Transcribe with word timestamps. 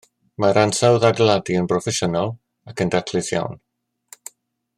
Mae'r 0.43 0.57
ansawdd 0.61 1.05
adeiladu 1.09 1.59
yn 1.59 1.69
broffesiynol 1.73 2.33
ac 2.73 2.85
yn 2.87 2.93
daclus 2.97 3.31
iawn 3.37 3.63